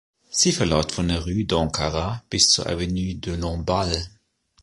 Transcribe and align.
Sie 0.31 0.51
verläuft 0.51 0.93
von 0.93 1.07
der 1.07 1.25
Rue 1.27 1.43
d’Ankara 1.45 2.21
bis 2.31 2.47
zur 2.49 2.65
Avenue 2.65 3.13
de 3.17 3.35
Lamballe. 3.35 4.09